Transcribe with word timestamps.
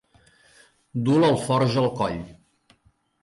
Dur 1.09 1.19
l'alforja 1.23 1.81
al 1.83 1.91
coll. 1.99 2.19